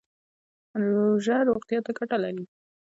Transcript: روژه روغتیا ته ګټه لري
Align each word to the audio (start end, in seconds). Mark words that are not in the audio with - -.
روژه 0.81 1.37
روغتیا 1.49 1.79
ته 1.85 1.91
ګټه 1.97 2.17
لري 2.23 2.45